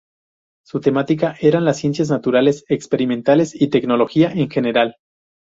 [0.65, 4.95] Su temática eran las ciencias naturales, experimentales y tecnología en general.